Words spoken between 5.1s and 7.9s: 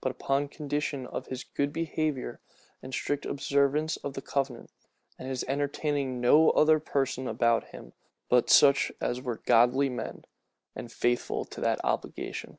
and his entertaining no other persons about